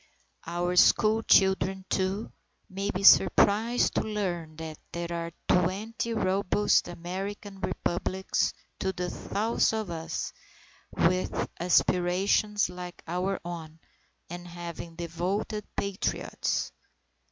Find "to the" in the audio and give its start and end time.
8.79-9.11